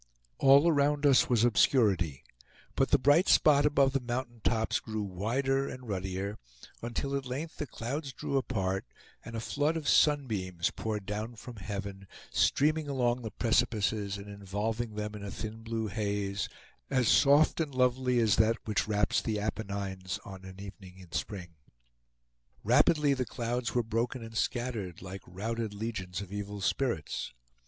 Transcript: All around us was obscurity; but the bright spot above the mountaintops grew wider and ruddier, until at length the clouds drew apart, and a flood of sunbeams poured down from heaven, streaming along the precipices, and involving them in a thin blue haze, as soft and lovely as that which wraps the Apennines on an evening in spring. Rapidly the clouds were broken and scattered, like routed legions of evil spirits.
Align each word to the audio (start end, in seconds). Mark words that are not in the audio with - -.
All 0.39 0.67
around 0.67 1.05
us 1.05 1.29
was 1.29 1.43
obscurity; 1.43 2.23
but 2.75 2.89
the 2.89 2.97
bright 2.97 3.27
spot 3.27 3.67
above 3.67 3.93
the 3.93 3.99
mountaintops 3.99 4.79
grew 4.79 5.03
wider 5.03 5.69
and 5.69 5.87
ruddier, 5.87 6.39
until 6.81 7.15
at 7.15 7.27
length 7.27 7.57
the 7.57 7.67
clouds 7.67 8.11
drew 8.11 8.35
apart, 8.35 8.83
and 9.23 9.35
a 9.35 9.39
flood 9.39 9.77
of 9.77 9.87
sunbeams 9.87 10.71
poured 10.71 11.05
down 11.05 11.35
from 11.35 11.57
heaven, 11.57 12.07
streaming 12.31 12.87
along 12.89 13.21
the 13.21 13.29
precipices, 13.29 14.17
and 14.17 14.27
involving 14.27 14.95
them 14.95 15.13
in 15.13 15.23
a 15.23 15.29
thin 15.29 15.61
blue 15.61 15.85
haze, 15.85 16.49
as 16.89 17.07
soft 17.07 17.59
and 17.59 17.75
lovely 17.75 18.17
as 18.17 18.37
that 18.37 18.57
which 18.65 18.87
wraps 18.87 19.21
the 19.21 19.39
Apennines 19.39 20.17
on 20.25 20.45
an 20.45 20.59
evening 20.59 20.97
in 20.97 21.11
spring. 21.11 21.53
Rapidly 22.63 23.13
the 23.13 23.23
clouds 23.23 23.75
were 23.75 23.83
broken 23.83 24.23
and 24.23 24.35
scattered, 24.35 25.03
like 25.03 25.21
routed 25.27 25.75
legions 25.75 26.21
of 26.21 26.33
evil 26.33 26.59
spirits. 26.59 27.35